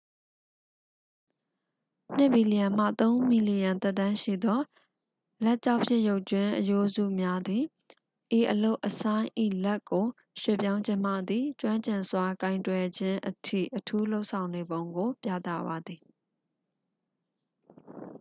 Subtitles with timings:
[2.17, 4.59] နှစ်မီလီယံမှ သုံးမီလီယံသက်တမ်းရှိသော
[5.43, 7.63] လက်ကျောက်ဖြစ်ရုပ်ကြွင်းအရိုးများသည်
[8.37, 9.27] ဤအလုပ်အဆိုင်း၏
[9.63, 10.05] လက်ကို
[10.41, 16.01] ရွှေ့ပြောင်းခြင်းမှသည် ကျွမ်းကျင်စွာကိုင်တွယ်ခြင်းအထိ အထူးလုပ်ဆောင်နေပုံကို ပြသပါသည်